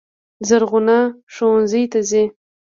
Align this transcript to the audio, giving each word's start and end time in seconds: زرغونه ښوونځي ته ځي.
زرغونه 0.47 0.97
ښوونځي 1.33 1.83
ته 1.91 1.99
ځي. 2.09 2.23